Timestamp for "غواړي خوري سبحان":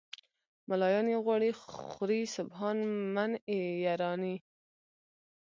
1.25-2.77